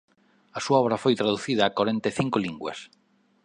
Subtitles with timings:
[0.57, 2.79] A súa obra foi traducida a corenta e cinco linguas.